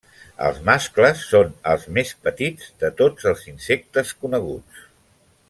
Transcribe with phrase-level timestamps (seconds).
[0.43, 4.83] Els mascles són els més petits de tots els insectes coneguts.